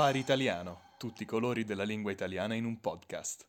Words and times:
Safari 0.00 0.18
Italiano, 0.18 0.80
tutti 0.96 1.24
i 1.24 1.26
colori 1.26 1.62
della 1.62 1.82
lingua 1.82 2.10
italiana 2.10 2.54
in 2.54 2.64
un 2.64 2.80
podcast. 2.80 3.46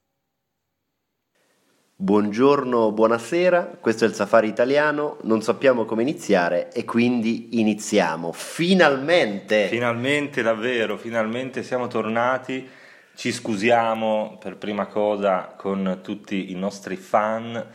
Buongiorno, 1.95 2.91
buonasera, 2.91 3.77
questo 3.79 4.03
è 4.03 4.07
il 4.09 4.13
Safari 4.13 4.49
Italiano, 4.49 5.15
non 5.21 5.41
sappiamo 5.41 5.85
come 5.85 6.01
iniziare 6.01 6.69
e 6.73 6.83
quindi 6.83 7.57
iniziamo. 7.61 8.33
Finalmente! 8.33 9.69
Finalmente, 9.69 10.41
davvero, 10.41 10.97
finalmente 10.97 11.63
siamo 11.63 11.87
tornati. 11.87 12.67
Ci 13.15 13.31
scusiamo 13.31 14.37
per 14.37 14.57
prima 14.57 14.87
cosa 14.87 15.53
con 15.55 16.01
tutti 16.03 16.51
i 16.51 16.55
nostri 16.55 16.97
fan. 16.97 17.65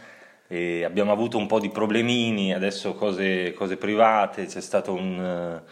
E 0.49 0.85
abbiamo 0.85 1.13
avuto 1.13 1.39
un 1.39 1.47
po' 1.47 1.61
di 1.61 1.71
problemini, 1.71 2.53
adesso 2.53 2.93
cose, 2.95 3.55
cose 3.55 3.79
private, 3.79 4.45
c'è 4.45 4.61
stato 4.61 4.93
un 4.93 5.63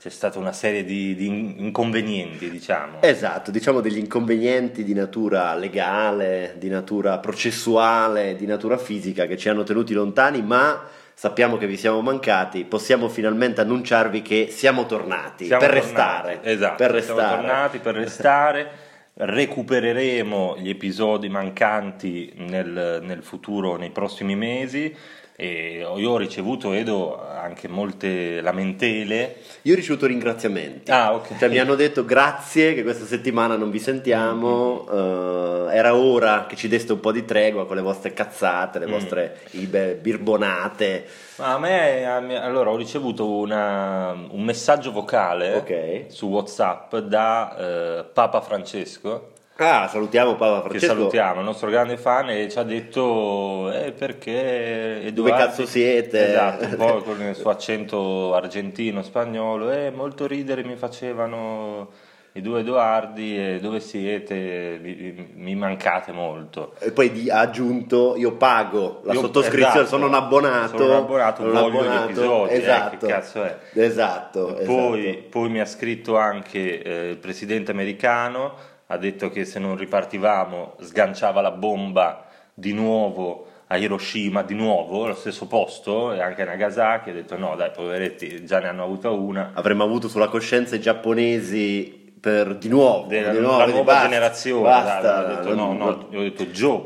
c'è 0.00 0.10
stata 0.10 0.38
una 0.38 0.52
serie 0.52 0.84
di, 0.84 1.16
di, 1.16 1.26
inconvenienti, 1.26 2.48
diciamo. 2.48 3.02
Esatto, 3.02 3.50
diciamo 3.50 3.80
degli 3.80 3.98
inconvenienti 3.98 4.84
di 4.84 4.94
natura 4.94 5.54
legale, 5.56 6.54
di 6.56 6.68
natura 6.68 7.18
processuale, 7.18 8.36
di 8.36 8.46
natura 8.46 8.78
fisica 8.78 9.26
che 9.26 9.36
ci 9.36 9.48
hanno 9.48 9.64
tenuti 9.64 9.94
lontani, 9.94 10.40
ma 10.40 10.86
sappiamo 11.12 11.56
che 11.56 11.66
vi 11.66 11.76
siamo 11.76 12.00
mancati, 12.00 12.64
possiamo 12.64 13.08
finalmente 13.08 13.60
annunciarvi 13.60 14.22
che 14.22 14.48
siamo 14.52 14.86
tornati 14.86 15.46
siamo 15.46 15.66
per 15.66 15.80
tornati, 15.80 15.88
restare. 15.88 16.40
Esatto, 16.42 16.76
per 16.76 16.90
restare. 16.92 17.18
siamo 17.18 17.36
tornati 17.42 17.78
per 17.78 17.94
restare. 17.96 18.70
Recupereremo 19.14 20.58
gli 20.58 20.68
episodi 20.68 21.28
mancanti 21.28 22.32
nel, 22.36 23.00
nel 23.02 23.24
futuro, 23.24 23.74
nei 23.74 23.90
prossimi 23.90 24.36
mesi 24.36 24.94
e 25.40 25.86
io 25.96 26.10
ho 26.10 26.16
ricevuto, 26.16 26.72
Edo, 26.72 27.24
anche 27.24 27.68
molte 27.68 28.40
lamentele. 28.40 29.36
Io 29.62 29.74
ho 29.74 29.76
ricevuto 29.76 30.06
ringraziamenti. 30.06 30.90
Ah, 30.90 31.14
ok. 31.14 31.38
Cioè, 31.38 31.48
mi 31.48 31.60
hanno 31.60 31.76
detto 31.76 32.04
grazie 32.04 32.74
che 32.74 32.82
questa 32.82 33.04
settimana 33.04 33.54
non 33.54 33.70
vi 33.70 33.78
sentiamo, 33.78 34.84
mm-hmm. 34.90 34.98
uh, 34.98 35.68
era 35.68 35.94
ora 35.94 36.46
che 36.48 36.56
ci 36.56 36.66
deste 36.66 36.92
un 36.92 36.98
po' 36.98 37.12
di 37.12 37.24
tregua 37.24 37.66
con 37.66 37.76
le 37.76 37.82
vostre 37.82 38.12
cazzate, 38.12 38.80
le 38.80 38.88
mm. 38.88 38.90
vostre 38.90 39.36
ibe, 39.52 39.94
birbonate. 39.94 41.06
Ma 41.36 41.54
a 41.54 41.58
me, 41.60 42.04
a 42.04 42.18
me, 42.18 42.42
allora, 42.42 42.70
ho 42.70 42.76
ricevuto 42.76 43.30
una, 43.30 44.10
un 44.10 44.42
messaggio 44.42 44.90
vocale 44.90 45.54
okay. 45.54 46.06
su 46.08 46.26
WhatsApp 46.26 46.96
da 46.96 48.00
uh, 48.02 48.12
Papa 48.12 48.40
Francesco 48.40 49.36
Ah, 49.60 49.88
salutiamo 49.88 50.36
Papa 50.36 50.60
Francesco. 50.60 50.86
Che 50.86 50.98
salutiamo, 50.98 51.40
il 51.40 51.44
nostro 51.44 51.68
grande 51.68 51.96
fan 51.96 52.30
e 52.30 52.48
ci 52.48 52.60
ha 52.60 52.62
detto 52.62 53.72
eh, 53.72 53.90
perché 53.90 54.98
Edoardi, 54.98 55.12
dove 55.12 55.30
cazzo 55.32 55.66
siete? 55.66 56.28
Esatto, 56.28 56.64
un 56.64 56.76
po' 56.76 57.02
con 57.02 57.20
il 57.20 57.34
suo 57.34 57.50
accento 57.50 58.34
argentino, 58.36 59.02
spagnolo, 59.02 59.72
eh, 59.72 59.90
molto 59.90 60.28
ridere 60.28 60.62
mi 60.62 60.76
facevano 60.76 61.90
i 62.34 62.40
due 62.40 62.60
Edoardi 62.60 63.36
e 63.36 63.58
dove 63.58 63.80
siete 63.80 64.78
mi, 64.80 65.32
mi 65.34 65.56
mancate 65.56 66.12
molto. 66.12 66.74
E 66.78 66.92
poi 66.92 67.28
ha 67.28 67.40
aggiunto 67.40 68.14
io 68.16 68.34
pago 68.34 69.00
la 69.02 69.14
io, 69.14 69.20
sottoscrizione, 69.22 69.70
esatto, 69.70 69.86
sono 69.86 70.06
un 70.06 70.14
abbonato. 70.14 70.76
Sono 70.76 70.90
un 70.90 70.96
abbonato, 70.98 71.42
sono 71.42 71.60
voglio 71.60 71.80
abbonato, 71.80 72.06
gli 72.06 72.10
episodi, 72.10 72.54
esatto, 72.54 72.94
eh, 72.94 72.98
che 72.98 73.06
cazzo 73.08 73.42
è? 73.42 73.58
Esatto. 73.72 74.60
Poi, 74.64 75.08
esatto. 75.08 75.26
poi 75.30 75.48
mi 75.48 75.58
ha 75.58 75.66
scritto 75.66 76.16
anche 76.16 76.80
eh, 76.80 77.10
il 77.10 77.16
presidente 77.16 77.72
americano 77.72 78.76
ha 78.90 78.96
detto 78.96 79.30
che 79.30 79.44
se 79.44 79.58
non 79.58 79.76
ripartivamo 79.76 80.76
sganciava 80.80 81.40
la 81.40 81.50
bomba 81.50 82.26
di 82.54 82.72
nuovo 82.72 83.46
a 83.68 83.76
Hiroshima, 83.76 84.42
di 84.42 84.54
nuovo, 84.54 85.04
allo 85.04 85.14
stesso 85.14 85.46
posto, 85.46 86.12
e 86.14 86.20
anche 86.20 86.42
a 86.42 86.46
Nagasaki, 86.46 87.10
ha 87.10 87.12
detto 87.12 87.36
no 87.36 87.54
dai 87.54 87.70
poveretti, 87.70 88.44
già 88.46 88.60
ne 88.60 88.68
hanno 88.68 88.82
avuta 88.82 89.10
una. 89.10 89.50
Avremmo 89.52 89.84
avuto 89.84 90.08
sulla 90.08 90.28
coscienza 90.28 90.74
i 90.74 90.80
giapponesi 90.80 92.14
per 92.18 92.56
di 92.56 92.68
nuovo, 92.68 93.06
Della, 93.06 93.30
di 93.30 93.38
nuovo 93.38 93.58
la 93.58 93.66
nuova 93.66 93.84
basta, 93.84 94.08
generazione, 94.08 94.62
basta, 94.62 95.00
dai, 95.00 95.24
ho 95.24 95.36
detto, 95.36 95.54
no, 95.54 95.72
no, 95.74 96.08
ho 96.10 96.22
detto 96.22 96.46
Joe, 96.46 96.82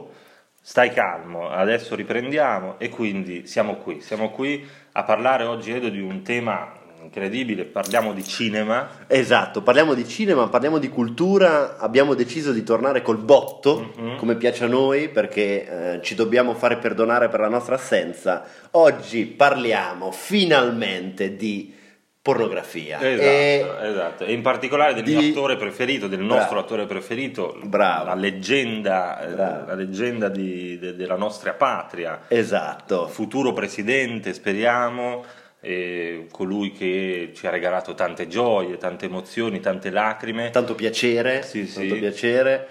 stai 0.60 0.90
calmo, 0.90 1.48
adesso 1.48 1.94
riprendiamo. 1.94 2.74
E 2.78 2.88
quindi 2.88 3.46
siamo 3.46 3.76
qui, 3.76 4.00
siamo 4.00 4.30
qui 4.30 4.68
a 4.92 5.04
parlare 5.04 5.44
oggi 5.44 5.70
Edo 5.70 5.88
di 5.88 6.00
un 6.00 6.22
tema 6.22 6.80
incredibile, 7.02 7.64
parliamo 7.64 8.12
di 8.12 8.24
cinema. 8.24 8.88
Esatto, 9.06 9.62
parliamo 9.62 9.94
di 9.94 10.06
cinema, 10.06 10.48
parliamo 10.48 10.78
di 10.78 10.88
cultura, 10.88 11.76
abbiamo 11.78 12.14
deciso 12.14 12.52
di 12.52 12.62
tornare 12.62 13.02
col 13.02 13.18
botto, 13.18 13.92
mm-hmm. 13.98 14.16
come 14.16 14.36
piace 14.36 14.64
a 14.64 14.68
noi, 14.68 15.08
perché 15.08 15.94
eh, 15.94 16.02
ci 16.02 16.14
dobbiamo 16.14 16.54
fare 16.54 16.76
perdonare 16.76 17.28
per 17.28 17.40
la 17.40 17.48
nostra 17.48 17.74
assenza. 17.74 18.44
Oggi 18.72 19.26
parliamo 19.26 20.10
finalmente 20.12 21.36
di 21.36 21.80
pornografia. 22.22 23.00
Esatto, 23.00 23.28
e, 23.28 23.66
esatto. 23.80 24.24
e 24.24 24.32
in 24.32 24.42
particolare 24.42 24.94
del 24.94 25.02
di... 25.02 25.16
mio 25.16 25.30
attore 25.30 25.56
preferito, 25.56 26.06
del 26.06 26.20
nostro 26.20 26.50
Bravo. 26.50 26.60
attore 26.60 26.86
preferito, 26.86 27.58
Bravo. 27.64 28.04
la 28.04 28.14
leggenda, 28.14 29.20
eh, 29.20 29.34
la 29.34 29.74
leggenda 29.74 30.28
di, 30.28 30.78
de, 30.78 30.94
della 30.94 31.16
nostra 31.16 31.52
patria. 31.54 32.22
Esatto. 32.28 33.08
Futuro 33.08 33.52
presidente, 33.52 34.32
speriamo 34.32 35.24
e 35.64 36.26
colui 36.32 36.72
che 36.72 37.30
ci 37.36 37.46
ha 37.46 37.50
regalato 37.50 37.94
tante 37.94 38.26
gioie, 38.26 38.78
tante 38.78 39.06
emozioni, 39.06 39.60
tante 39.60 39.90
lacrime. 39.90 40.50
Tanto 40.50 40.74
piacere, 40.74 41.42
sì, 41.42 41.72
tanto 41.72 41.94
sì. 41.94 42.00
piacere. 42.00 42.68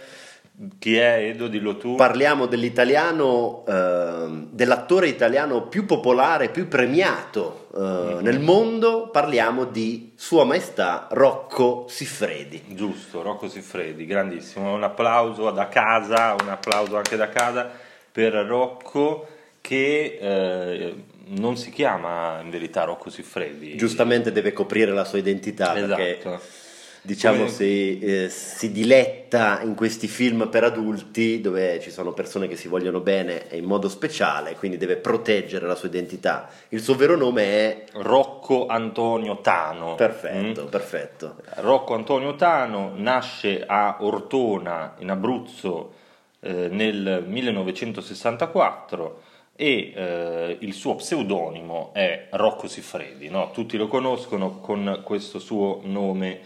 Chi 0.77 0.97
è 0.97 1.29
Edo? 1.29 1.47
Dillo 1.47 1.77
tu. 1.77 1.95
Parliamo 1.95 2.45
dell'italiano, 2.47 3.63
eh, 3.65 4.45
dell'attore 4.51 5.07
italiano 5.07 5.67
più 5.67 5.85
popolare, 5.85 6.49
più 6.49 6.67
premiato 6.67 7.69
eh, 7.73 7.79
mm-hmm. 7.79 8.19
nel 8.19 8.39
mondo. 8.41 9.09
Parliamo 9.09 9.63
di 9.63 10.11
Sua 10.15 10.43
Maestà 10.43 11.07
Rocco 11.11 11.85
Siffredi. 11.87 12.61
Giusto, 12.75 13.21
Rocco 13.21 13.47
Siffredi, 13.47 14.05
grandissimo. 14.05 14.73
Un 14.73 14.83
applauso 14.83 15.49
da 15.51 15.69
casa, 15.69 16.35
un 16.39 16.49
applauso 16.49 16.97
anche 16.97 17.15
da 17.15 17.29
casa 17.29 17.71
per 18.11 18.33
Rocco 18.33 19.27
che 19.61 20.17
eh, 20.19 20.95
non 21.27 21.55
si 21.55 21.69
chiama 21.69 22.41
in 22.41 22.49
verità 22.49 22.83
Rocco 22.83 23.09
Siffredi. 23.09 23.77
Giustamente 23.77 24.31
deve 24.31 24.51
coprire 24.51 24.91
la 24.91 25.05
sua 25.05 25.19
identità 25.19 25.77
esatto. 25.77 25.95
perché 25.95 26.39
diciamo 27.03 27.37
Come... 27.37 27.49
si, 27.49 27.99
eh, 27.99 28.29
si, 28.29 28.71
diletta 28.71 29.61
in 29.61 29.73
questi 29.73 30.07
film 30.07 30.49
per 30.49 30.63
adulti 30.63 31.41
dove 31.41 31.79
ci 31.79 31.89
sono 31.89 32.11
persone 32.11 32.47
che 32.47 32.55
si 32.55 32.67
vogliono 32.67 32.99
bene 32.99 33.47
in 33.51 33.65
modo 33.65 33.89
speciale, 33.89 34.55
quindi 34.55 34.77
deve 34.77 34.97
proteggere 34.97 35.65
la 35.65 35.75
sua 35.75 35.87
identità. 35.87 36.49
Il 36.69 36.81
suo 36.81 36.95
vero 36.95 37.15
nome 37.15 37.43
è 37.43 37.83
Rocco 37.93 38.67
Antonio 38.67 39.41
Tano. 39.41 39.95
Perfetto, 39.95 40.65
mm? 40.65 40.67
perfetto. 40.67 41.35
Rocco 41.55 41.95
Antonio 41.95 42.35
Tano 42.35 42.93
nasce 42.95 43.63
a 43.65 43.97
Ortona 44.01 44.95
in 44.99 45.09
Abruzzo 45.09 45.93
eh, 46.41 46.67
nel 46.69 47.23
1964 47.25 49.21
e 49.61 49.93
eh, 49.95 50.57
il 50.61 50.73
suo 50.73 50.95
pseudonimo 50.95 51.91
è 51.93 52.29
Rocco 52.31 52.67
Siffredi, 52.67 53.29
no? 53.29 53.51
tutti 53.51 53.77
lo 53.77 53.87
conoscono 53.87 54.59
con 54.59 55.01
questo 55.03 55.37
suo 55.37 55.81
nome 55.83 56.39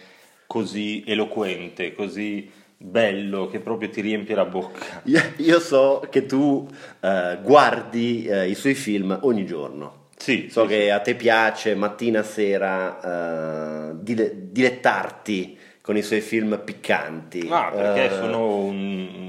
così 0.46 1.02
eloquente, 1.08 1.94
così 1.94 2.52
bello 2.76 3.48
che 3.48 3.62
proprio 3.62 3.88
ti 3.90 4.02
riempie 4.02 4.36
la 4.36 4.44
bocca. 4.44 5.02
Io, 5.08 5.22
io 5.38 5.60
so 5.62 6.06
che 6.12 6.26
tu 6.26 6.68
eh, 7.00 7.40
guardi 7.42 8.26
eh, 8.26 8.50
i 8.50 8.54
suoi 8.54 8.74
film 8.74 9.18
ogni 9.22 9.46
giorno. 9.46 10.08
Sì, 10.18 10.50
so 10.50 10.64
sì, 10.64 10.68
che 10.68 10.82
sì. 10.84 10.90
a 10.90 11.00
te 11.00 11.16
piace 11.16 11.74
mattina 11.74 12.22
sera 12.22 13.92
eh, 13.92 13.96
dile- 14.02 14.52
dilettarti 14.52 15.58
con 15.80 15.96
i 15.96 16.02
suoi 16.02 16.20
film 16.20 16.60
piccanti. 16.66 17.48
Ah, 17.50 17.72
perché 17.74 18.14
sono 18.14 18.58
un 18.58 19.25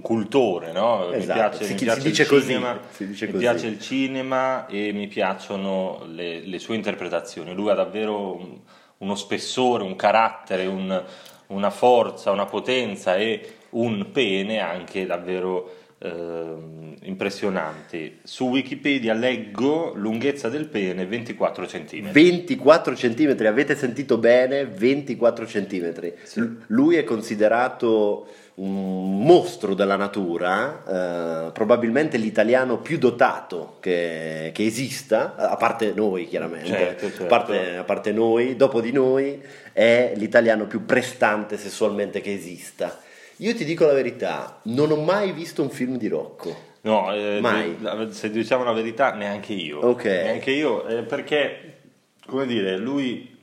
cultore, 0.00 0.72
no? 0.72 1.10
Esatto. 1.10 1.18
mi 1.18 1.26
piace, 1.26 1.64
si, 1.64 1.72
mi 1.72 1.78
piace 1.80 2.00
si 2.00 2.08
dice 2.08 2.22
il 2.22 2.28
così, 2.28 2.46
cinema, 2.46 2.80
dice 2.96 3.26
mi 3.26 3.32
così. 3.32 3.44
piace 3.44 3.66
il 3.66 3.80
cinema 3.80 4.66
e 4.66 4.92
mi 4.92 5.06
piacciono 5.06 6.04
le, 6.06 6.40
le 6.40 6.58
sue 6.58 6.74
interpretazioni. 6.76 7.54
Lui 7.54 7.70
ha 7.70 7.74
davvero 7.74 8.34
un, 8.36 8.58
uno 8.98 9.14
spessore, 9.14 9.84
un 9.84 9.96
carattere, 9.96 10.66
un, 10.66 11.02
una 11.48 11.70
forza, 11.70 12.30
una 12.30 12.46
potenza 12.46 13.16
e 13.16 13.54
un 13.70 14.10
pene 14.12 14.60
anche 14.60 15.06
davvero 15.06 15.74
eh, 16.02 16.96
impressionanti. 17.02 18.20
Su 18.22 18.48
Wikipedia 18.48 19.12
leggo 19.12 19.92
lunghezza 19.94 20.48
del 20.48 20.66
pene 20.66 21.06
24 21.06 21.66
cm. 21.66 22.10
24 22.10 22.94
cm, 22.94 23.46
avete 23.46 23.76
sentito 23.76 24.16
bene? 24.16 24.64
24 24.64 25.44
cm. 25.44 26.12
Sì. 26.22 26.56
Lui 26.68 26.96
è 26.96 27.04
considerato 27.04 28.26
un 28.54 29.24
mostro 29.24 29.74
della 29.74 29.96
natura, 29.96 31.46
eh, 31.48 31.52
probabilmente 31.52 32.18
l'italiano 32.18 32.78
più 32.78 32.98
dotato 32.98 33.76
che, 33.80 34.50
che, 34.52 34.64
esista, 34.66 35.34
a 35.36 35.56
parte 35.56 35.92
noi 35.94 36.28
chiaramente, 36.28 36.66
certo, 36.66 37.08
certo. 37.08 37.24
A, 37.24 37.26
parte, 37.26 37.76
a, 37.76 37.84
parte, 37.84 38.12
noi, 38.12 38.56
dopo 38.56 38.80
di 38.82 38.92
noi 38.92 39.40
è 39.72 40.12
l'italiano 40.16 40.66
più 40.66 40.84
prestante 40.84 41.56
sessualmente 41.56 42.20
che 42.20 42.34
esista. 42.34 43.00
Io 43.40 43.54
ti 43.54 43.64
dico 43.64 43.86
la 43.86 43.94
verità, 43.94 44.60
non 44.64 44.90
ho 44.90 44.96
mai 44.96 45.32
visto 45.32 45.62
un 45.62 45.70
film 45.70 45.96
di 45.96 46.08
Rocco. 46.08 46.54
No, 46.82 47.10
eh, 47.14 47.38
mai. 47.40 47.74
se 48.10 48.30
diciamo 48.30 48.64
la 48.64 48.72
verità, 48.72 49.14
neanche 49.14 49.54
io. 49.54 49.78
Ok. 49.78 50.04
Neanche 50.04 50.50
io, 50.50 50.86
eh, 50.86 51.02
perché, 51.04 51.78
come 52.26 52.44
dire, 52.44 52.76
lui 52.76 53.34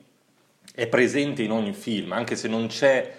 è 0.72 0.86
presente 0.86 1.42
in 1.42 1.50
ogni 1.50 1.72
film, 1.72 2.12
anche 2.12 2.36
se 2.36 2.46
non 2.46 2.68
c'è, 2.68 3.12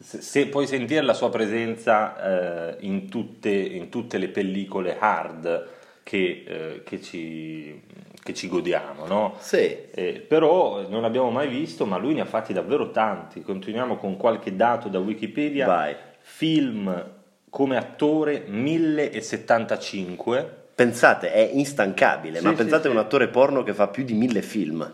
se, 0.00 0.20
se 0.20 0.46
puoi 0.46 0.68
sentire 0.68 1.02
la 1.02 1.14
sua 1.14 1.30
presenza 1.30 2.76
eh, 2.76 2.76
in, 2.86 3.08
tutte, 3.08 3.50
in, 3.50 3.88
tutte, 3.88 4.16
le 4.18 4.28
pellicole 4.28 4.98
hard 5.00 5.68
che, 6.04 6.44
eh, 6.46 6.82
che, 6.84 7.00
ci, 7.02 7.82
che 8.22 8.34
ci, 8.34 8.46
godiamo, 8.46 9.04
no? 9.04 9.34
Sì. 9.40 9.88
Eh, 9.90 10.24
però 10.28 10.88
non 10.88 11.02
abbiamo 11.02 11.30
mai 11.30 11.48
visto, 11.48 11.86
ma 11.86 11.96
lui 11.96 12.14
ne 12.14 12.20
ha 12.20 12.26
fatti 12.26 12.52
davvero 12.52 12.92
tanti. 12.92 13.42
Continuiamo 13.42 13.96
con 13.96 14.16
qualche 14.16 14.54
dato 14.54 14.88
da 14.88 15.00
Wikipedia. 15.00 15.66
Vai. 15.66 15.96
Film 16.20 17.04
come 17.50 17.76
attore 17.76 18.44
1075. 18.46 20.58
Pensate, 20.74 21.32
è 21.32 21.50
instancabile, 21.52 22.38
Sì, 22.38 22.44
ma 22.44 22.50
sì, 22.50 22.56
pensate 22.56 22.88
a 22.88 22.90
sì. 22.90 22.96
un 22.96 23.02
attore 23.02 23.28
porno 23.28 23.62
che 23.62 23.74
fa 23.74 23.88
più 23.88 24.04
di 24.04 24.14
mille 24.14 24.40
film. 24.42 24.90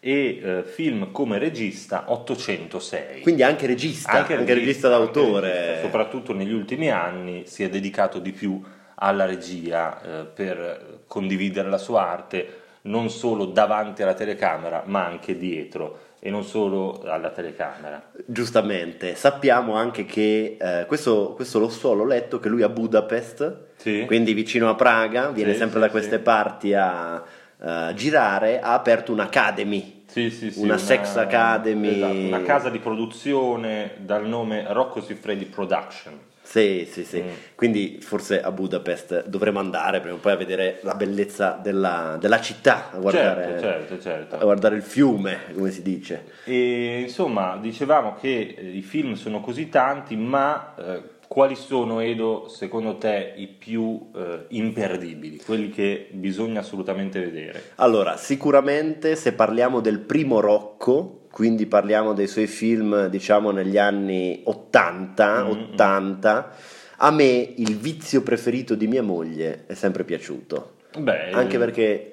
e 0.00 0.40
eh, 0.40 0.62
film 0.64 1.10
come 1.10 1.38
regista 1.38 2.04
806. 2.12 3.20
Quindi 3.22 3.42
anche 3.42 3.66
regista, 3.66 4.12
anche, 4.12 4.36
regista, 4.36 4.88
d'autore. 4.88 5.46
anche 5.48 5.58
regista, 5.64 5.82
soprattutto 5.82 6.32
negli 6.32 6.52
ultimi 6.52 6.88
anni 6.88 7.42
si 7.46 7.64
è 7.64 7.68
dedicato 7.68 8.20
di 8.20 8.30
più 8.30 8.62
alla 8.94 9.24
regia 9.24 10.00
eh, 10.00 10.24
per 10.24 11.00
condividere 11.08 11.68
la 11.68 11.78
sua 11.78 12.08
arte 12.08 12.60
non 12.82 13.10
solo 13.10 13.46
davanti 13.46 14.02
alla 14.02 14.14
telecamera 14.14 14.84
ma 14.86 15.04
anche 15.04 15.36
dietro 15.36 15.98
e 16.20 16.30
non 16.30 16.42
solo 16.44 17.00
alla 17.04 17.30
telecamera. 17.30 18.02
Giustamente, 18.26 19.14
sappiamo 19.14 19.74
anche 19.74 20.04
che 20.04 20.56
eh, 20.60 20.84
questo, 20.86 21.32
questo 21.34 21.58
lo 21.58 21.68
so, 21.68 21.94
l'ho 21.94 22.04
letto, 22.04 22.40
che 22.40 22.48
lui 22.48 22.62
a 22.62 22.68
Budapest, 22.68 23.66
Sì. 23.76 24.04
quindi 24.06 24.32
vicino 24.34 24.68
a 24.68 24.74
Praga, 24.74 25.30
viene 25.30 25.52
Sì, 25.52 25.58
sempre 25.58 25.78
sì, 25.78 25.84
da 25.84 25.90
queste 25.90 26.18
parti 26.18 26.74
a 26.74 27.22
eh, 27.62 27.92
girare, 27.94 28.60
ha 28.60 28.72
aperto 28.72 29.12
un'academy. 29.12 29.96
Sì, 30.06 30.30
sì, 30.30 30.50
sì, 30.50 30.60
Una 30.62 30.78
sex 30.78 31.16
academy. 31.16 31.96
esatto, 31.96 32.12
una 32.14 32.42
casa 32.42 32.70
di 32.70 32.78
produzione 32.78 33.92
dal 33.98 34.26
nome 34.26 34.64
Rocco 34.68 35.00
Siffredi 35.02 35.44
Production. 35.44 36.18
Sì, 36.48 36.88
sì, 36.90 37.04
sì. 37.04 37.20
Mm. 37.20 37.28
Quindi 37.54 37.98
forse 38.00 38.40
a 38.40 38.50
Budapest 38.50 39.26
dovremo 39.26 39.58
andare 39.58 40.00
prima 40.00 40.14
o 40.14 40.18
poi 40.18 40.32
a 40.32 40.36
vedere 40.36 40.78
la 40.80 40.94
bellezza 40.94 41.60
della, 41.62 42.16
della 42.18 42.40
città, 42.40 42.90
a 42.90 42.96
guardare, 42.96 43.58
Certo, 43.60 43.60
certo, 43.60 44.00
certo. 44.00 44.36
a 44.36 44.44
guardare 44.44 44.76
il 44.76 44.82
fiume, 44.82 45.40
come 45.52 45.70
si 45.70 45.82
dice. 45.82 46.24
E 46.44 47.00
insomma, 47.02 47.58
dicevamo 47.60 48.14
che 48.18 48.54
eh, 48.56 48.66
i 48.66 48.80
film 48.80 49.12
sono 49.12 49.42
così 49.42 49.68
tanti, 49.68 50.16
ma 50.16 50.74
eh, 50.78 51.02
quali 51.26 51.54
sono, 51.54 52.00
Edo, 52.00 52.48
secondo 52.48 52.96
te 52.96 53.34
i 53.36 53.46
più 53.46 54.08
eh, 54.16 54.46
imperdibili, 54.48 55.42
quelli 55.44 55.68
che 55.68 56.08
bisogna 56.12 56.60
assolutamente 56.60 57.20
vedere? 57.20 57.72
Allora, 57.74 58.16
sicuramente 58.16 59.16
se 59.16 59.34
parliamo 59.34 59.80
del 59.80 59.98
primo 59.98 60.40
Rocco, 60.40 61.17
quindi 61.30 61.66
parliamo 61.66 62.12
dei 62.12 62.26
suoi 62.26 62.46
film, 62.46 63.06
diciamo 63.08 63.50
negli 63.50 63.78
anni 63.78 64.40
80, 64.44 65.44
Mm, 65.44 65.48
80, 65.50 66.50
a 66.98 67.10
me 67.10 67.52
il 67.56 67.76
vizio 67.76 68.22
preferito 68.22 68.74
di 68.74 68.86
mia 68.86 69.02
moglie 69.02 69.64
è 69.66 69.74
sempre 69.74 70.04
piaciuto. 70.04 70.72
Beh, 70.98 71.30
Anche 71.30 71.58
perché 71.58 72.12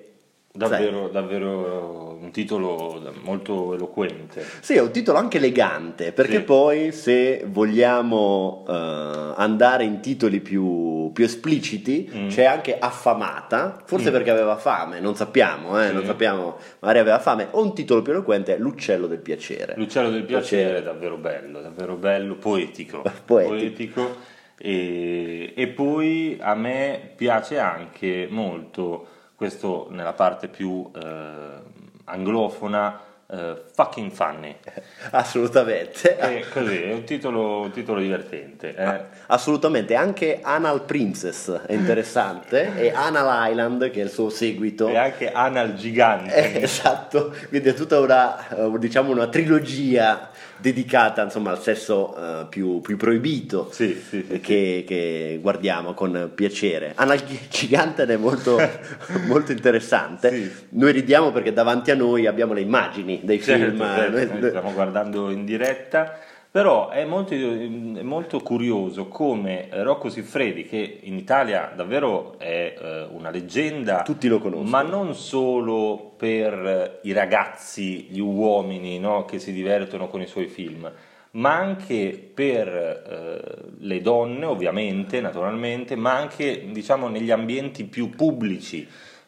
davvero, 0.53 1.09
davvero 1.09 2.17
un 2.21 2.29
titolo 2.31 3.01
molto 3.23 3.73
eloquente. 3.73 4.43
Sì, 4.61 4.73
è 4.75 4.81
un 4.81 4.91
titolo 4.91 5.17
anche 5.17 5.37
elegante, 5.37 6.11
perché 6.11 6.37
Sì. 6.37 6.43
poi 6.43 6.91
se 6.91 7.45
vogliamo 7.47 8.63
eh, 8.67 8.71
andare 9.37 9.83
in 9.85 9.99
titoli 10.01 10.39
più, 10.41 10.63
più 11.11 11.25
espliciti, 11.25 12.09
Mm. 12.13 12.27
c'è 12.29 12.43
anche 12.45 12.77
Affamata, 12.77 13.81
forse 13.85 14.09
Mm. 14.09 14.13
perché 14.13 14.29
aveva 14.31 14.55
fame, 14.57 14.99
non 14.99 15.15
sappiamo, 15.15 15.81
eh, 15.81 15.87
Sì. 15.87 15.93
non 15.93 16.05
sappiamo, 16.05 16.57
magari 16.79 16.99
aveva 16.99 17.19
fame, 17.19 17.47
o 17.51 17.61
un 17.63 17.73
titolo 17.73 18.01
più 18.01 18.11
eloquente 18.13 18.55
è 18.55 18.59
L'uccello 18.59 19.07
del 19.07 19.19
piacere. 19.19 19.73
L'uccello 19.77 20.09
del 20.09 20.23
piacere 20.23 20.61
Piacere. 20.63 20.79
è 20.79 20.83
davvero 20.83 21.17
bello, 21.17 21.61
davvero 21.61 21.95
bello, 21.95 22.35
poetico. 22.37 23.03
Poetico. 23.25 24.33
E, 24.57 25.53
e 25.55 25.67
poi 25.67 26.37
a 26.39 26.55
me 26.55 27.11
piace 27.15 27.59
anche 27.59 28.27
molto, 28.29 29.05
questo 29.35 29.87
nella 29.91 30.13
parte 30.13 30.47
più 30.47 30.89
eh, 30.95 31.73
anglofona, 32.05 32.99
eh, 33.31 33.61
Fucking 33.73 34.11
Funny. 34.11 34.55
Assolutamente. 35.11 36.15
Che 36.15 36.45
così, 36.51 36.81
è 36.83 36.93
un 36.93 37.03
titolo, 37.03 37.61
un 37.61 37.71
titolo 37.71 37.99
divertente. 37.99 38.75
eh. 38.75 38.99
Assolutamente, 39.27 39.95
anche 39.95 40.39
Anal 40.41 40.83
Princess 40.83 41.51
è 41.65 41.73
interessante 41.73 42.75
e 42.77 42.91
Anal 42.91 43.49
Island 43.51 43.89
che 43.89 44.01
è 44.01 44.03
il 44.03 44.09
suo 44.09 44.29
seguito. 44.29 44.87
E 44.87 44.97
anche 44.97 45.31
Anal 45.31 45.71
Eh, 45.71 45.75
Gigante. 45.75 46.61
esatto, 46.61 47.33
quindi 47.49 47.69
è 47.69 47.73
tutta 47.73 47.99
una, 47.99 48.47
eh, 48.49 48.71
diciamo 48.77 49.11
una 49.11 49.27
trilogia 49.27 50.29
dedicata 50.65 51.21
insomma, 51.21 51.51
al 51.51 51.61
sesso 51.61 52.15
eh, 52.17 52.45
più, 52.49 52.81
più 52.81 52.97
proibito 52.97 53.69
Sì, 53.71 54.01
sì, 54.09 54.25
sì, 54.27 54.39
che, 54.39 54.83
che 54.87 55.37
guardiamo 55.39 55.93
con 55.93 56.31
piacere. 56.33 56.93
Anal 56.95 57.23
Gi- 57.23 57.39
Gigante 57.49 58.03
è 58.05 58.17
molto, 58.17 58.57
molto 59.27 59.51
interessante. 59.51 60.65
Noi 60.69 60.91
ridiamo 60.91 61.31
perché 61.31 61.53
davanti 61.53 61.91
a 61.91 61.95
noi 61.95 62.25
abbiamo 62.25 62.53
le 62.53 62.61
immagini 62.61 63.19
dei 63.23 63.39
Certo, 63.41 63.63
film. 63.75 63.79
certo, 63.85 64.17
Noi- 64.17 64.39
noi 64.39 64.49
stiamo 64.49 64.73
guardando 64.73 65.29
in 65.29 65.45
diretta, 65.45 66.17
però 66.55 66.87
è 66.87 67.03
molto, 67.03 67.33
è 67.33 68.01
molto 68.01 68.39
curioso 68.39 69.09
come 69.09 69.67
Rocco 69.71 70.07
Siffredi, 70.07 70.63
che 70.63 70.99
in 71.01 71.17
Italia 71.17 71.73
davvero 71.75 72.39
è 72.39 72.73
eh, 72.79 73.07
una 73.11 73.29
leggenda, 73.29 74.03
Tutti 74.03 74.29
lo 74.29 74.39
conoscono. 74.39 74.69
ma 74.69 74.81
non 74.81 75.15
solo 75.15 76.13
per 76.15 77.01
i 77.03 77.11
ragazzi, 77.11 78.07
gli 78.09 78.21
uomini 78.21 78.99
no, 78.99 79.25
che 79.25 79.37
si 79.37 79.51
divertono 79.51 80.07
con 80.07 80.21
i 80.21 80.27
suoi 80.27 80.45
film, 80.47 80.89
ma 81.31 81.57
anche 81.57 82.31
per 82.33 82.69
eh, 82.69 83.73
le 83.79 83.99
donne, 83.99 84.45
ovviamente, 84.45 85.19
naturalmente, 85.19 85.97
ma 85.97 86.15
anche 86.15 86.71
diciamo 86.71 87.09
negli 87.09 87.31
ambienti 87.31 87.83
più 87.83 88.11
pubblici. 88.11 88.87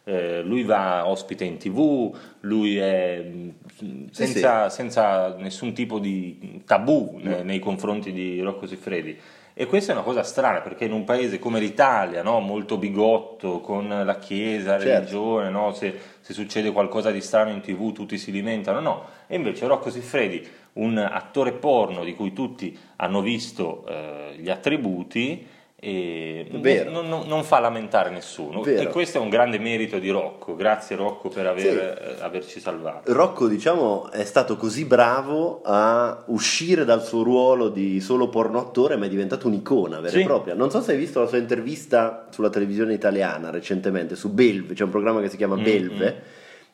Eh, 0.10 0.42
lui 0.42 0.64
va 0.64 1.06
ospite 1.06 1.44
in 1.44 1.58
tv, 1.58 2.16
lui 2.42 2.78
è 2.78 3.20
mh, 3.22 4.08
senza, 4.12 4.70
senza 4.70 5.36
nessun 5.38 5.74
tipo 5.74 6.00
di 6.00 6.62
tabù 6.66 7.20
ne- 7.22 7.44
nei 7.44 7.60
confronti 7.60 8.14
di 8.14 8.40
Rocco 8.40 8.66
Siffredi. 8.68 9.18
E 9.54 9.66
questa 9.66 9.92
è 9.92 9.96
una 9.96 10.06
cosa 10.06 10.24
strana 10.24 10.62
perché 10.62 10.86
in 10.86 10.94
un 10.94 11.04
paese 11.04 11.40
come 11.40 11.60
l'Italia, 11.60 12.22
no, 12.24 12.40
molto 12.40 12.78
bigotto, 12.78 13.60
con 13.60 13.90
la 13.90 14.18
chiesa, 14.18 14.74
la 14.78 14.80
Certo. 14.80 14.94
religione, 15.00 15.50
no, 15.50 15.74
se, 15.74 15.94
se 16.22 16.32
succede 16.32 16.72
qualcosa 16.72 17.12
di 17.12 17.20
strano 17.20 17.50
in 17.50 17.60
tv 17.60 17.92
tutti 17.92 18.18
si 18.18 18.34
lamentano, 18.34 18.80
no. 18.80 19.04
E 19.28 19.36
invece 19.36 19.68
Rocco 19.68 19.90
Siffredi, 19.90 20.48
un 20.74 20.98
attore 21.00 21.52
porno 21.52 22.06
di 22.06 22.14
cui 22.16 22.32
tutti 22.32 22.78
hanno 22.98 23.20
visto 23.22 23.84
eh, 23.90 24.36
gli 24.38 24.50
attributi, 24.50 25.46
e 25.80 26.48
Vero. 26.54 26.90
non, 26.90 27.08
non- 27.08 27.28
non 27.28 27.44
fa 27.44 27.60
lamentare 27.60 28.10
nessuno. 28.10 28.62
Vero. 28.62 28.82
E 28.82 28.88
questo 28.92 29.20
è 29.20 29.22
un 29.22 29.30
grande 29.30 29.60
merito 29.60 30.00
di 30.00 30.10
Rocco. 30.10 30.56
Grazie 30.56 30.96
Rocco 30.96 31.30
per 31.30 31.46
aver- 31.46 31.62
Sì. 31.62 32.20
eh, 32.20 32.24
averci 32.24 32.60
salvato. 32.60 33.14
Rocco, 33.14 33.48
diciamo, 33.48 34.10
è 34.10 34.24
stato 34.26 34.58
così 34.58 34.86
bravo 34.86 35.62
a 35.64 36.24
uscire 36.28 36.84
dal 36.84 37.04
suo 37.04 37.22
ruolo 37.22 37.70
di 37.70 38.00
solo 38.02 38.28
porno 38.28 38.60
attore, 38.60 38.96
ma 38.96 39.06
è 39.06 39.10
diventato 39.10 39.46
un'icona 39.46 40.00
vera 40.00 40.14
Sì. 40.16 40.22
e 40.22 40.26
propria. 40.26 40.56
Non 40.56 40.72
so 40.72 40.82
se 40.82 40.94
hai 40.94 40.98
visto 40.98 41.20
la 41.20 41.28
sua 41.28 41.38
intervista 41.38 42.28
sulla 42.32 42.50
televisione 42.50 42.94
italiana 42.94 43.52
recentemente, 43.52 44.16
su 44.16 44.32
Belve, 44.34 44.74
c'è 44.74 44.84
un 44.84 44.90
programma 44.90 45.22
che 45.22 45.30
si 45.30 45.38
chiama 45.38 45.56
Mm, 45.58 45.64
Belve, 45.64 46.22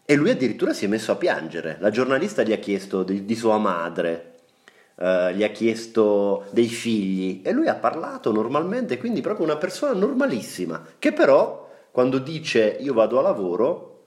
e 0.05 0.15
lui 0.15 0.29
addirittura 0.29 0.71
si 0.73 0.85
è 0.85 0.87
messo 0.87 1.11
a 1.11 1.15
piangere. 1.15 1.75
La 1.81 1.89
giornalista 1.89 2.43
gli 2.43 2.53
ha 2.53 2.57
chiesto 2.57 3.03
di, 3.03 3.25
di 3.25 3.35
sua 3.35 3.57
madre, 3.57 4.32
eh, 5.03 5.33
gli 5.35 5.43
ha 5.43 5.49
chiesto 5.49 6.45
dei 6.51 6.67
figli, 6.67 7.41
e 7.43 7.51
lui 7.51 7.67
ha 7.67 7.75
parlato 7.75 8.31
normalmente, 8.31 8.97
quindi 8.97 9.19
proprio 9.19 9.45
una 9.45 9.57
persona 9.57 9.91
normalissima, 9.91 10.81
che 10.97 11.11
però 11.11 11.69
quando 11.91 12.19
dice 12.19 12.77
io 12.79 12.93
vado 12.93 13.19
a 13.19 13.21
lavoro, 13.21 14.03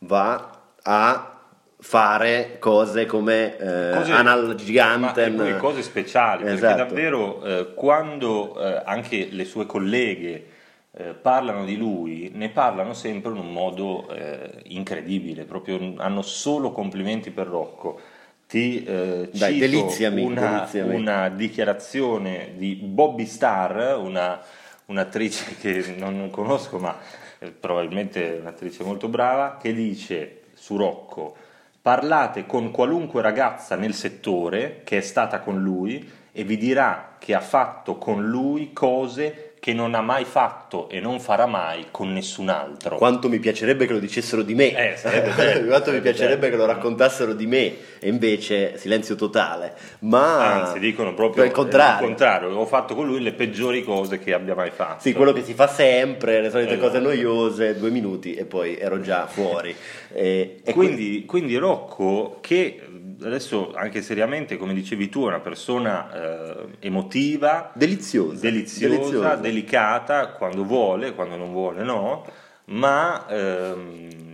va 0.00 0.62
a 0.82 1.38
fare 1.78 2.56
cose 2.58 3.06
come 3.06 3.56
eh, 3.56 3.90
Cose- 3.94 4.12
Anal 4.12 4.56
Gigante. 4.56 5.30
Ma, 5.30 5.44
poi 5.44 5.56
cose 5.58 5.82
speciali, 5.82 6.44
Esatto. 6.48 6.74
perché 6.74 6.74
davvero 6.88 7.42
eh, 7.44 7.74
quando 7.74 8.58
eh, 8.58 8.82
anche 8.84 9.28
le 9.30 9.44
sue 9.44 9.66
colleghe 9.66 10.46
eh, 10.90 11.14
parlano 11.14 11.64
di 11.64 11.76
lui, 11.76 12.32
ne 12.34 12.48
parlano 12.48 12.92
sempre 12.92 13.30
in 13.30 13.38
un 13.38 13.52
modo 13.52 14.08
eh, 14.08 14.62
incredibile, 14.64 15.44
proprio 15.44 15.94
hanno 15.98 16.22
solo 16.22 16.72
complimenti 16.72 17.30
per 17.30 17.46
Rocco. 17.46 18.00
Ti 18.46 18.84
eh, 18.84 19.28
Dai, 19.32 19.54
cito 19.54 19.66
deliziami, 19.66 20.22
una, 20.22 20.50
deliziami. 20.58 20.94
una 20.94 21.28
dichiarazione 21.28 22.52
di 22.56 22.74
Bobby 22.74 23.26
Starr, 23.26 23.98
una, 23.98 24.40
un'attrice 24.86 25.56
che 25.56 25.94
non 25.96 26.30
conosco, 26.30 26.78
ma 26.78 26.96
eh, 27.38 27.50
probabilmente 27.50 28.36
è 28.36 28.40
un'attrice 28.40 28.84
molto 28.84 29.08
brava, 29.08 29.58
che 29.60 29.72
dice 29.72 30.42
su 30.54 30.76
Rocco: 30.76 31.36
Parlate 31.80 32.46
con 32.46 32.70
qualunque 32.70 33.22
ragazza 33.22 33.76
nel 33.76 33.94
settore 33.94 34.82
che 34.84 34.98
è 34.98 35.02
stata 35.02 35.40
con 35.40 35.60
lui 35.60 36.22
e 36.32 36.42
vi 36.42 36.56
dirà 36.56 37.16
che 37.18 37.34
ha 37.34 37.40
fatto 37.40 37.96
con 37.96 38.26
lui 38.26 38.72
cose 38.72 39.53
che 39.64 39.72
non 39.72 39.94
ha 39.94 40.02
mai 40.02 40.26
fatto 40.26 40.90
e 40.90 41.00
non 41.00 41.20
farà 41.20 41.46
mai 41.46 41.86
con 41.90 42.12
nessun 42.12 42.50
altro. 42.50 42.96
Quanto 42.96 43.30
mi 43.30 43.38
piacerebbe 43.38 43.86
che 43.86 43.94
lo 43.94 43.98
dicessero 43.98 44.42
di 44.42 44.54
me, 44.54 44.92
Eh, 44.92 44.96
sarebbe 44.98 45.30
bello, 45.34 45.68
quanto 45.68 45.90
mi 45.90 46.02
piacerebbe 46.02 46.50
che 46.50 46.56
lo 46.56 46.66
raccontassero 46.66 47.32
di 47.32 47.46
me, 47.46 47.74
e 47.98 48.08
invece 48.10 48.76
silenzio 48.76 49.14
totale. 49.14 49.72
Ma 50.00 50.64
Anzi, 50.64 50.80
dicono 50.80 51.14
proprio 51.14 51.44
il 51.44 51.50
contrario. 51.50 52.00
il 52.02 52.06
contrario. 52.08 52.54
Ho 52.58 52.66
fatto 52.66 52.94
con 52.94 53.06
lui 53.06 53.22
le 53.22 53.32
peggiori 53.32 53.82
cose 53.82 54.18
che 54.18 54.34
abbia 54.34 54.54
mai 54.54 54.70
fatto. 54.70 55.00
Sì, 55.00 55.14
quello 55.14 55.32
che 55.32 55.42
si 55.42 55.54
fa 55.54 55.66
sempre, 55.66 56.42
le 56.42 56.50
solite 56.50 56.72
Esatto. 56.74 56.86
cose 56.88 56.98
noiose, 56.98 57.78
due 57.78 57.88
minuti 57.88 58.34
e 58.34 58.44
poi 58.44 58.76
ero 58.76 59.00
già 59.00 59.26
fuori. 59.26 59.74
E, 60.16 60.60
e 60.62 60.72
quindi, 60.72 61.24
quindi 61.26 61.56
Rocco, 61.56 62.38
che 62.40 62.80
adesso 63.22 63.72
anche 63.74 64.02
seriamente, 64.02 64.56
come 64.56 64.74
dicevi 64.74 65.08
tu, 65.08 65.24
è 65.24 65.28
una 65.28 65.40
persona 65.40 66.10
eh, 66.12 66.54
emotiva, 66.80 67.70
deliziosa, 67.74 68.40
deliziosa, 68.40 68.88
deliziosa. 68.96 69.34
delicata, 69.36 70.28
quando 70.28 70.64
vuole, 70.64 71.14
quando 71.14 71.36
non 71.36 71.52
vuole 71.52 71.82
no, 71.82 72.24
ma 72.66 73.26
ehm, 73.28 74.32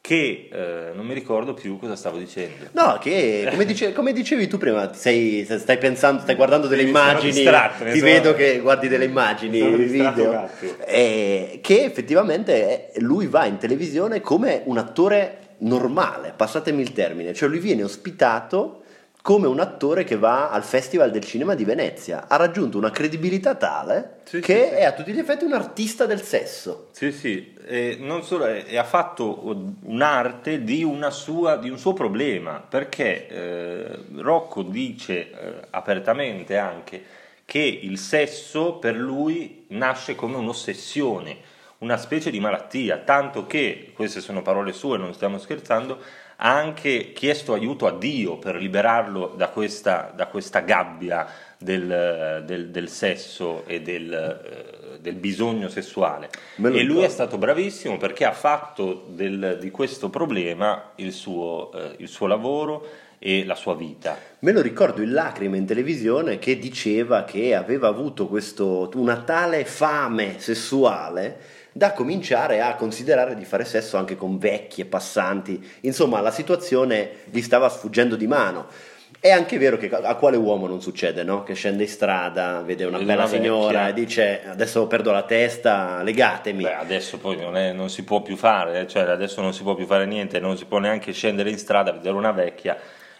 che 0.00 0.48
eh, 0.52 0.92
non 0.94 1.04
mi 1.04 1.14
ricordo 1.14 1.52
più 1.52 1.80
cosa 1.80 1.96
stavo 1.96 2.16
dicendo. 2.18 2.66
No, 2.72 2.96
che 3.00 3.48
come, 3.50 3.64
dice- 3.64 3.92
come 3.92 4.12
dicevi 4.12 4.46
tu 4.46 4.56
prima, 4.56 4.92
sei- 4.94 5.44
stai 5.44 5.78
pensando, 5.78 6.22
stai 6.22 6.36
guardando 6.36 6.68
delle 6.68 6.84
Mi 6.84 6.90
immagini, 6.90 7.32
distratto, 7.32 7.82
ti 7.84 7.98
sono- 7.98 8.10
vedo 8.12 8.34
che 8.34 8.60
guardi 8.60 8.86
delle 8.86 9.06
immagini, 9.06 9.58
video, 9.74 10.48
eh, 10.86 11.58
che 11.60 11.82
effettivamente 11.84 12.92
lui 12.98 13.26
va 13.26 13.46
in 13.46 13.58
televisione 13.58 14.20
come 14.20 14.62
un 14.66 14.78
attore 14.78 15.38
normale, 15.58 16.32
passatemi 16.36 16.82
il 16.82 16.92
termine, 16.92 17.34
cioè 17.34 17.48
lui 17.48 17.58
viene 17.58 17.82
ospitato 17.82 18.82
come 19.26 19.48
un 19.48 19.58
attore 19.58 20.04
che 20.04 20.16
va 20.16 20.50
al 20.50 20.62
Festival 20.62 21.10
del 21.10 21.24
Cinema 21.24 21.56
di 21.56 21.64
Venezia, 21.64 22.26
ha 22.28 22.36
raggiunto 22.36 22.78
una 22.78 22.92
credibilità 22.92 23.56
tale 23.56 24.18
Sì, 24.22 24.38
che 24.38 24.54
sì, 24.54 24.68
sì. 24.68 24.74
è 24.76 24.84
a 24.84 24.92
tutti 24.92 25.12
gli 25.12 25.18
effetti 25.18 25.44
un 25.44 25.52
artista 25.52 26.06
del 26.06 26.22
sesso. 26.22 26.90
Sì, 26.92 27.10
sì, 27.10 27.52
e 27.66 27.96
non 27.98 28.22
solo, 28.22 28.46
e 28.46 28.76
ha 28.76 28.84
fatto 28.84 29.76
un'arte 29.82 30.62
di, 30.62 30.84
una 30.84 31.10
sua, 31.10 31.56
di 31.56 31.68
un 31.68 31.76
suo 31.76 31.92
problema, 31.92 32.64
perché 32.68 33.26
eh, 33.26 33.98
Rocco 34.18 34.62
dice 34.62 35.30
eh, 35.32 35.54
apertamente 35.70 36.56
anche 36.56 37.02
che 37.44 37.58
il 37.58 37.98
sesso 37.98 38.74
per 38.74 38.94
lui 38.94 39.64
nasce 39.70 40.14
come 40.14 40.36
un'ossessione, 40.36 41.36
una 41.78 41.96
specie 41.96 42.30
di 42.30 42.40
malattia, 42.40 42.98
tanto 42.98 43.46
che, 43.46 43.92
queste 43.94 44.20
sono 44.20 44.42
parole 44.42 44.72
sue, 44.72 44.98
non 44.98 45.12
stiamo 45.12 45.38
scherzando, 45.38 45.98
ha 46.38 46.54
anche 46.54 47.12
chiesto 47.12 47.54
aiuto 47.54 47.86
a 47.86 47.92
Dio 47.96 48.36
per 48.38 48.56
liberarlo 48.56 49.34
da 49.36 49.48
questa, 49.48 50.12
da 50.14 50.26
questa 50.26 50.60
gabbia 50.60 51.26
del, 51.58 52.42
del- 52.44 52.68
del 52.68 52.88
sesso 52.90 53.64
e 53.66 53.80
del, 53.80 54.12
eh, 54.12 54.98
del 55.00 55.14
bisogno 55.14 55.68
sessuale. 55.68 56.28
E 56.78 56.82
lui 56.82 57.02
è 57.02 57.08
stato 57.08 57.38
bravissimo 57.38 57.96
perché 57.96 58.24
ha 58.26 58.32
fatto 58.32 59.04
del- 59.08 59.56
di 59.60 59.70
questo 59.70 60.10
problema 60.10 60.90
il 60.96 61.12
suo, 61.12 61.72
eh, 61.72 61.94
il 61.98 62.08
suo 62.08 62.26
lavoro 62.26 62.86
e 63.26 63.44
la 63.44 63.56
sua 63.56 63.74
vita. 63.74 64.16
Me 64.40 64.52
lo 64.52 64.60
ricordo 64.60 65.02
in 65.02 65.10
lacrime 65.10 65.56
in 65.56 65.66
televisione 65.66 66.38
che 66.38 66.60
diceva 66.60 67.24
che 67.24 67.56
aveva 67.56 67.88
avuto 67.88 68.28
questo, 68.28 68.88
una 68.94 69.16
tale 69.22 69.64
fame 69.64 70.36
sessuale 70.38 71.54
da 71.72 71.92
cominciare 71.92 72.60
a 72.60 72.76
considerare 72.76 73.34
di 73.34 73.44
fare 73.44 73.64
sesso 73.64 73.96
anche 73.96 74.14
con 74.14 74.38
vecchie 74.38 74.84
passanti. 74.84 75.60
Insomma, 75.80 76.20
la 76.20 76.30
situazione 76.30 77.10
gli 77.24 77.42
stava 77.42 77.68
sfuggendo 77.68 78.14
di 78.14 78.28
mano. 78.28 78.66
È 79.18 79.30
anche 79.30 79.58
vero 79.58 79.76
che 79.76 79.90
a 79.90 80.14
quale 80.14 80.36
uomo 80.36 80.68
non 80.68 80.80
succede, 80.80 81.24
no? 81.24 81.42
Che 81.42 81.54
scende 81.54 81.82
in 81.82 81.88
strada, 81.88 82.62
vede 82.64 82.84
una 82.84 82.98
bella 82.98 83.14
una 83.14 83.26
signora 83.26 83.88
e 83.88 83.92
dice 83.92 84.42
adesso 84.46 84.86
perdo 84.86 85.10
la 85.10 85.22
testa, 85.22 86.00
legatemi. 86.04 86.62
Beh, 86.62 86.74
adesso 86.74 87.18
poi 87.18 87.36
non, 87.36 87.56
è- 87.56 87.72
non 87.72 87.90
si 87.90 88.04
può 88.04 88.22
più 88.22 88.36
fare, 88.36 88.80
eh, 88.80 88.86
cioè 88.86 89.02
adesso 89.02 89.40
non 89.40 89.52
si 89.52 89.62
può 89.62 89.74
più 89.74 89.86
fare 89.86 90.06
niente, 90.06 90.38
non 90.38 90.56
si 90.56 90.64
può 90.66 90.78
neanche 90.78 91.12
scendere 91.12 91.50
in 91.50 91.58
strada, 91.58 91.90
vedere 91.90 92.14
una 92.14 92.30
vecchia 92.30 92.78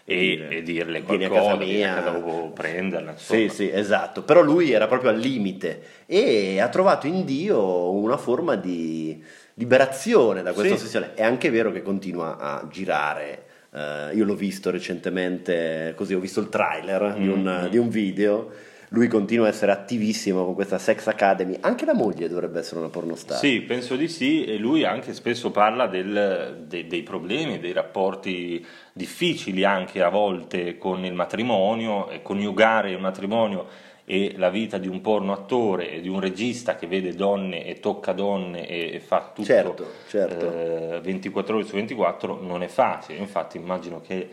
e, 0.09 0.47
e 0.49 0.61
dirle 0.63 1.01
Vieni 1.01 1.25
a 1.25 1.27
qualcosa, 1.27 1.51
casa 1.51 1.63
vieni 1.65 1.83
a 1.83 1.93
mia. 1.93 2.03
casa 2.03 2.17
o 2.17 2.51
prenderla. 2.51 3.11
Insomma. 3.11 3.39
Sì, 3.41 3.49
sì, 3.49 3.69
esatto. 3.71 4.21
Però 4.23 4.41
lui 4.41 4.71
era 4.71 4.87
proprio 4.87 5.09
al 5.09 5.17
limite 5.19 5.81
e 6.05 6.59
ha 6.61 6.69
trovato 6.69 7.07
in 7.07 7.25
Dio 7.25 7.91
una 7.91 8.15
forma 8.15 8.55
di 8.55 9.21
liberazione 9.55 10.41
da 10.43 10.53
questa 10.53 10.75
Sì. 10.75 10.81
ossessione. 10.81 11.13
È 11.13 11.23
anche 11.23 11.49
vero 11.49 11.71
che 11.71 11.81
continua 11.81 12.37
a 12.37 12.67
girare. 12.71 13.43
eh, 13.73 14.15
io 14.15 14.23
l'ho 14.23 14.33
visto 14.33 14.69
recentemente, 14.71 15.93
così 15.95 16.13
ho 16.13 16.19
visto 16.19 16.39
il 16.39 16.47
trailer 16.49 17.13
di, 17.15 17.27
un, 17.27 17.43
Mm-hmm. 17.43 17.67
di 17.69 17.77
un 17.77 17.89
video. 17.89 18.49
Lui 18.91 19.07
continua 19.09 19.47
a 19.47 19.49
essere 19.49 19.73
attivissimo 19.73 20.45
con 20.45 20.53
questa 20.53 20.77
Sex 20.77 21.07
Academy. 21.07 21.57
Anche 21.59 21.83
la 21.85 21.93
moglie 21.93 22.29
dovrebbe 22.29 22.59
essere 22.59 22.79
una 22.79 22.87
pornostar. 22.89 23.37
Sì, 23.37 23.59
penso 23.61 23.97
di 23.97 24.07
sì, 24.07 24.45
e 24.45 24.57
lui 24.57 24.85
anche 24.85 25.13
spesso 25.13 25.51
parla 25.51 25.87
del- 25.87 26.63
de- 26.67 26.87
dei 26.87 27.03
problemi, 27.03 27.59
dei 27.59 27.73
rapporti 27.73 28.65
difficili 28.93 29.65
anche 29.65 30.01
a 30.01 30.07
volte 30.09 30.77
con 30.77 31.03
il 31.03 31.13
matrimonio, 31.13 32.09
e 32.09 32.21
coniugare 32.21 32.91
il 32.91 32.99
matrimonio 32.99 33.67
e 34.05 34.35
la 34.37 34.49
vita 34.49 34.77
di 34.77 34.87
un 34.87 35.01
porno 35.01 35.33
attore 35.33 35.91
e 35.91 35.99
di 35.99 36.07
un 36.07 36.21
regista 36.21 36.75
che 36.77 36.87
vede 36.87 37.13
donne 37.13 37.65
e 37.65 37.81
tocca 37.81 38.13
donne 38.13 38.65
e, 38.65 38.93
e 38.93 38.99
fa 39.01 39.31
tutto 39.35 39.45
Certo, 39.45 39.85
certo. 40.07 40.93
eh, 40.95 40.99
24 41.01 41.55
ore 41.57 41.65
su 41.65 41.75
24 41.75 42.39
non 42.41 42.63
è 42.63 42.67
facile, 42.67 43.17
infatti 43.17 43.57
immagino 43.57 43.99
che 43.99 44.29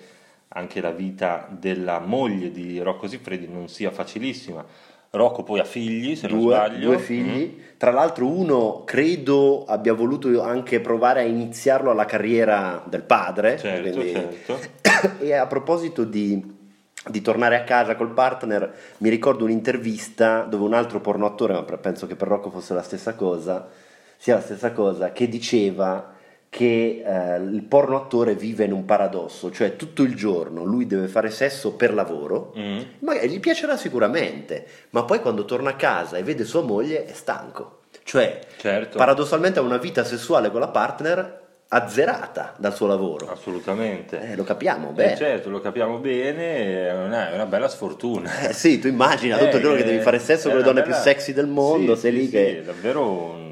anche 0.54 0.80
la 0.80 0.90
vita 0.90 1.46
della 1.50 1.98
moglie 2.00 2.50
di 2.50 2.80
Rocco 2.80 3.06
Siffredi 3.06 3.46
non 3.48 3.68
sia 3.68 3.90
facilissima. 3.90 4.64
Rocco 5.10 5.44
poi 5.44 5.60
ha 5.60 5.64
figli, 5.64 6.16
se 6.16 6.26
non 6.26 6.40
Due, 6.40 6.54
sbaglio. 6.54 6.86
due 6.86 6.98
figli, 6.98 7.60
tra 7.76 7.92
l'altro 7.92 8.26
uno 8.26 8.82
credo 8.84 9.64
abbia 9.64 9.92
voluto 9.92 10.42
anche 10.42 10.80
provare 10.80 11.20
a 11.20 11.24
iniziarlo 11.24 11.90
alla 11.92 12.04
carriera 12.04 12.82
del 12.88 13.02
padre, 13.02 13.56
Certo, 13.56 13.90
quindi- 14.00 14.12
certo. 14.44 14.58
e 15.20 15.32
a 15.34 15.46
proposito 15.46 16.02
di, 16.02 16.42
di 17.08 17.20
tornare 17.20 17.54
a 17.56 17.62
casa 17.62 17.94
col 17.94 18.10
partner, 18.12 18.74
mi 18.98 19.08
ricordo 19.08 19.44
un'intervista 19.44 20.40
dove 20.42 20.64
un 20.64 20.74
altro 20.74 21.00
porno 21.00 21.26
attore, 21.26 21.52
ma 21.52 21.62
penso 21.62 22.08
che 22.08 22.16
per 22.16 22.26
Rocco 22.26 22.50
fosse 22.50 22.74
la 22.74 22.82
stessa 22.82 23.14
cosa, 23.14 23.68
sia 24.16 24.34
la 24.34 24.40
stessa 24.40 24.72
cosa, 24.72 25.12
che 25.12 25.28
diceva 25.28 26.12
che 26.54 27.02
eh, 27.04 27.36
il 27.38 27.64
porno 27.64 27.96
attore 27.96 28.36
vive 28.36 28.64
in 28.64 28.70
un 28.72 28.84
paradosso, 28.84 29.50
cioè 29.50 29.74
tutto 29.74 30.02
il 30.04 30.14
giorno 30.14 30.62
lui 30.62 30.86
deve 30.86 31.08
fare 31.08 31.28
sesso 31.30 31.72
per 31.72 31.92
lavoro, 31.92 32.52
Mm. 32.56 32.78
magari 33.00 33.28
gli 33.28 33.40
piacerà 33.40 33.76
sicuramente, 33.76 34.64
ma 34.90 35.02
poi 35.02 35.18
quando 35.18 35.44
torna 35.46 35.70
a 35.70 35.74
casa 35.74 36.16
e 36.16 36.22
vede 36.22 36.44
sua 36.44 36.62
moglie 36.62 37.06
è 37.06 37.12
stanco. 37.12 37.80
Cioè, 38.04 38.38
Certo. 38.58 38.98
paradossalmente 38.98 39.58
ha 39.58 39.62
una 39.62 39.78
vita 39.78 40.04
sessuale 40.04 40.52
con 40.52 40.60
la 40.60 40.68
partner 40.68 41.42
azzerata 41.66 42.54
dal 42.56 42.72
suo 42.72 42.86
lavoro. 42.86 43.28
Assolutamente. 43.32 44.20
Eh, 44.20 44.36
lo 44.36 44.44
capiamo 44.44 44.90
Eh, 44.90 44.92
bene. 44.92 45.16
certo, 45.16 45.50
lo 45.50 45.60
capiamo 45.60 45.98
bene, 45.98 46.86
è 46.88 46.92
una, 47.04 47.30
è 47.32 47.34
una 47.34 47.46
bella 47.46 47.66
sfortuna. 47.68 48.30
Eh, 48.48 48.52
sì, 48.52 48.78
tu 48.78 48.86
immagina 48.86 49.38
tutto 49.38 49.56
il 49.56 49.62
giorno 49.62 49.78
Eh, 49.78 49.82
che 49.82 49.88
devi 49.90 50.02
fare 50.02 50.20
sesso 50.20 50.48
con 50.50 50.58
le 50.58 50.62
donne 50.64 50.82
bella- 50.82 50.94
più 50.94 51.02
sexy 51.02 51.32
del 51.32 51.48
mondo, 51.48 51.96
Sì, 51.96 52.00
sei 52.02 52.12
sì, 52.12 52.16
lì 52.18 52.24
sì, 52.26 52.30
che... 52.30 52.58
è 52.58 52.62
davvero 52.62 53.10
un- 53.10 53.43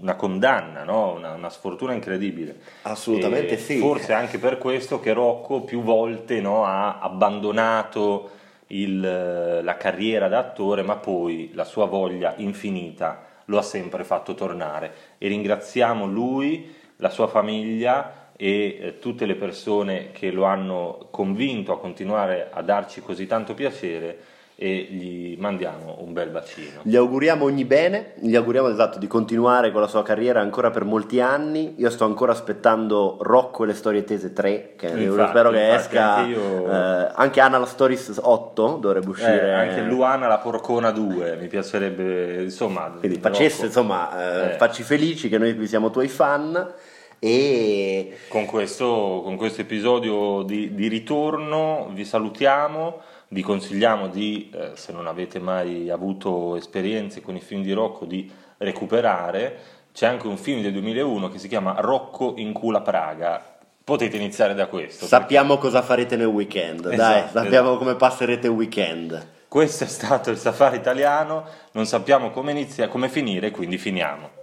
una 0.00 0.16
condanna, 0.16 0.84
no? 0.84 1.12
una, 1.14 1.32
una 1.34 1.50
sfortuna 1.50 1.92
incredibile. 1.92 2.58
Assolutamente 2.82 3.54
E 3.54 3.58
sì. 3.58 3.78
Forse 3.78 4.12
anche 4.12 4.38
per 4.38 4.58
questo 4.58 5.00
che 5.00 5.12
Rocco 5.12 5.62
più 5.62 5.82
volte 5.82 6.40
no, 6.40 6.64
ha 6.64 6.98
abbandonato 6.98 8.30
il- 8.68 9.60
la 9.62 9.76
carriera 9.76 10.28
da 10.28 10.38
attore, 10.38 10.82
ma 10.82 10.96
poi 10.96 11.50
la 11.54 11.64
sua 11.64 11.86
voglia 11.86 12.34
infinita 12.36 13.24
lo 13.46 13.58
ha 13.58 13.62
sempre 13.62 14.04
fatto 14.04 14.34
tornare. 14.34 14.92
E 15.18 15.28
ringraziamo 15.28 16.06
lui, 16.06 16.74
la 16.96 17.10
sua 17.10 17.26
famiglia 17.26 18.28
e 18.36 18.78
eh, 18.80 18.98
tutte 18.98 19.26
le 19.26 19.34
persone 19.34 20.12
che 20.12 20.30
lo 20.30 20.44
hanno 20.44 21.08
convinto 21.10 21.72
a 21.72 21.78
continuare 21.78 22.48
a 22.50 22.62
darci 22.62 23.00
così 23.02 23.26
tanto 23.26 23.54
piacere 23.54 24.18
e 24.62 24.88
gli 24.90 25.36
mandiamo 25.38 25.96
un 26.00 26.12
bel 26.12 26.28
bacino. 26.28 26.80
Gli 26.82 26.94
auguriamo 26.94 27.46
ogni 27.46 27.64
bene, 27.64 28.12
gli 28.20 28.36
auguriamo 28.36 28.68
esatto 28.68 28.98
di 28.98 29.06
continuare 29.06 29.72
con 29.72 29.80
la 29.80 29.86
sua 29.86 30.02
carriera 30.02 30.42
ancora 30.42 30.68
per 30.70 30.84
molti 30.84 31.18
anni. 31.18 31.76
Io 31.78 31.88
sto 31.88 32.04
ancora 32.04 32.32
aspettando 32.32 33.16
Rocco 33.22 33.64
e 33.64 33.68
le 33.68 33.72
storie 33.72 34.04
tese 34.04 34.34
3, 34.34 34.74
che 34.76 34.88
Infatti, 34.88 35.30
spero 35.30 35.50
che 35.50 35.74
esca 35.74 36.14
anche 36.16 36.30
io- 36.32 36.70
eh, 36.70 37.10
anche 37.14 37.40
Anna 37.40 37.56
la 37.56 37.64
Stories 37.64 38.20
8 38.22 38.76
dovrebbe 38.82 39.08
uscire. 39.08 39.40
Eh, 39.46 39.50
anche 39.52 39.80
Luana 39.80 40.26
la 40.26 40.36
Porcona 40.38 40.90
2 40.90 41.36
mi 41.40 41.46
piacerebbe 41.46 42.42
insomma 42.42 42.92
Quindi 42.98 43.18
facesse, 43.18 43.64
insomma, 43.64 44.44
eh, 44.50 44.52
Eh. 44.52 44.56
facci 44.58 44.82
felici 44.82 45.30
che 45.30 45.38
noi 45.38 45.56
qui 45.56 45.66
siamo 45.66 45.88
tuoi 45.88 46.08
fan 46.08 46.70
e 47.18 48.16
con 48.28 48.44
questo, 48.44 49.22
con 49.24 49.36
questo 49.36 49.62
episodio 49.62 50.42
di, 50.42 50.74
di 50.74 50.88
ritorno 50.88 51.88
vi 51.94 52.04
salutiamo 52.04 53.00
vi 53.32 53.42
consigliamo 53.42 54.08
di 54.08 54.50
eh, 54.52 54.72
se 54.74 54.92
non 54.92 55.06
avete 55.06 55.38
mai 55.38 55.88
avuto 55.88 56.56
esperienze 56.56 57.20
con 57.20 57.36
i 57.36 57.40
film 57.40 57.62
di 57.62 57.72
Rocco 57.72 58.04
di 58.04 58.30
recuperare 58.58 59.58
c'è 59.92 60.06
anche 60.06 60.26
un 60.26 60.36
film 60.36 60.62
del 60.62 60.72
2001 60.72 61.28
che 61.28 61.38
si 61.38 61.48
chiama 61.48 61.76
Rocco 61.78 62.34
in 62.36 62.52
culo 62.52 62.78
a 62.78 62.80
Praga 62.80 63.42
potete 63.84 64.16
iniziare 64.16 64.54
da 64.54 64.66
questo 64.66 65.06
sappiamo 65.06 65.58
cosa 65.58 65.82
farete 65.82 66.16
nel 66.16 66.26
weekend, 66.26 66.82
dai, 66.82 66.94
Esatto, 66.94 67.38
sappiamo 67.38 67.68
esatto. 67.68 67.78
come 67.78 67.94
passerete 67.96 68.46
il 68.46 68.52
weekend. 68.52 69.28
Questo 69.48 69.82
è 69.82 69.86
stato 69.88 70.30
il 70.30 70.36
safari 70.36 70.76
italiano, 70.76 71.44
non 71.72 71.84
sappiamo 71.84 72.30
come 72.30 72.52
inizia, 72.52 72.86
come 72.86 73.08
finire, 73.08 73.50
quindi 73.50 73.78
finiamo. 73.78 74.39